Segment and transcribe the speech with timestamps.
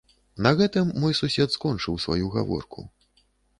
[0.45, 2.89] На гэтым мой сусед скончыў сваю гаворку.